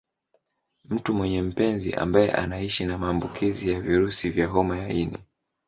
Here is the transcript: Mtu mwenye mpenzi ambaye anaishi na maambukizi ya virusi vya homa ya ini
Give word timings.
Mtu 0.89 1.13
mwenye 1.13 1.41
mpenzi 1.41 1.93
ambaye 1.93 2.31
anaishi 2.31 2.85
na 2.85 2.97
maambukizi 2.97 3.69
ya 3.71 3.79
virusi 3.81 4.29
vya 4.29 4.47
homa 4.47 4.77
ya 4.79 4.89
ini 4.89 5.17